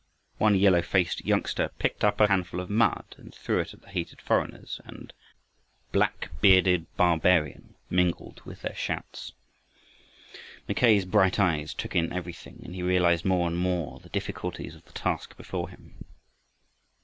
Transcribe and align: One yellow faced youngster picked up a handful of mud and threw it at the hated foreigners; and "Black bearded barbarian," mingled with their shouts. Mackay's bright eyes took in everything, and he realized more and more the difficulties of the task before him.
One 0.39 0.55
yellow 0.55 0.81
faced 0.81 1.23
youngster 1.25 1.69
picked 1.77 2.03
up 2.03 2.19
a 2.19 2.27
handful 2.27 2.59
of 2.59 2.71
mud 2.71 3.13
and 3.19 3.31
threw 3.35 3.59
it 3.59 3.71
at 3.71 3.81
the 3.83 3.89
hated 3.89 4.19
foreigners; 4.19 4.81
and 4.83 5.13
"Black 5.91 6.31
bearded 6.41 6.87
barbarian," 6.97 7.75
mingled 7.87 8.41
with 8.43 8.63
their 8.63 8.73
shouts. 8.73 9.33
Mackay's 10.67 11.05
bright 11.05 11.39
eyes 11.39 11.75
took 11.75 11.95
in 11.95 12.11
everything, 12.13 12.61
and 12.63 12.73
he 12.73 12.81
realized 12.81 13.25
more 13.25 13.45
and 13.47 13.59
more 13.59 13.99
the 13.99 14.09
difficulties 14.09 14.73
of 14.73 14.85
the 14.85 14.93
task 14.93 15.37
before 15.37 15.69
him. 15.69 16.03